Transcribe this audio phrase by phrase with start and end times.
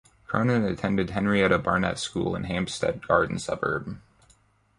[0.25, 3.99] Cronin attended Henrietta Barnett School in Hampstead Garden Suburb.